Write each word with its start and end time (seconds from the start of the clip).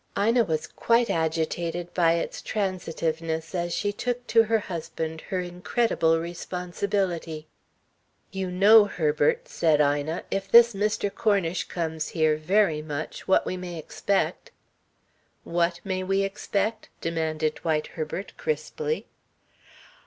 Ina 0.17 0.45
was 0.45 0.65
quite 0.65 1.11
agitated 1.11 1.93
by 1.93 2.13
its 2.13 2.41
transitiveness 2.41 3.53
as 3.53 3.71
she 3.71 3.93
took 3.93 4.25
to 4.25 4.41
her 4.45 4.57
husband 4.57 5.21
her 5.29 5.41
incredible 5.41 6.19
responsibility. 6.19 7.45
"You 8.31 8.49
know, 8.49 8.85
Herbert," 8.85 9.47
said 9.47 9.79
Ina, 9.79 10.23
"if 10.31 10.49
this 10.49 10.73
Mr. 10.73 11.13
Cornish 11.13 11.65
comes 11.65 12.07
here 12.07 12.35
very 12.35 12.81
much, 12.81 13.27
what 13.27 13.45
we 13.45 13.57
may 13.57 13.77
expect." 13.77 14.49
"What 15.43 15.79
may 15.83 16.01
we 16.01 16.23
expect?" 16.23 16.89
demanded 16.99 17.53
Dwight 17.61 17.85
Herbert, 17.93 18.33
crisply. 18.37 19.05